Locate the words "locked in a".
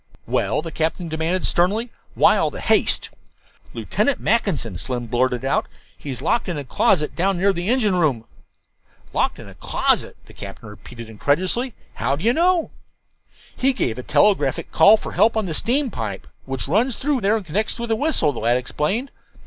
6.23-6.63, 9.13-9.53